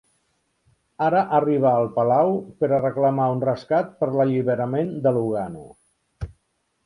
[1.07, 2.31] Ara arriba al palau
[2.63, 5.69] per a reclamar un rescat per l'alliberament de Lugano.